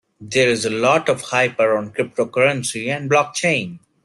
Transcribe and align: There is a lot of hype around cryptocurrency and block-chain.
There 0.19 0.49
is 0.49 0.65
a 0.65 0.71
lot 0.71 1.09
of 1.09 1.21
hype 1.21 1.59
around 1.59 1.93
cryptocurrency 1.93 2.87
and 2.89 3.07
block-chain. 3.07 3.81